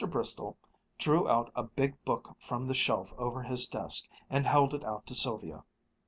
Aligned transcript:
Bristol 0.09 0.57
drew 0.97 1.29
out 1.29 1.51
a 1.55 1.61
big 1.61 2.03
book 2.05 2.35
from 2.39 2.65
the 2.65 2.73
shelf 2.73 3.13
over 3.19 3.43
his 3.43 3.67
desk 3.67 4.09
and 4.31 4.47
held 4.47 4.73
it 4.73 4.83
out 4.83 5.05
to 5.05 5.13
Sylvia. 5.13 5.63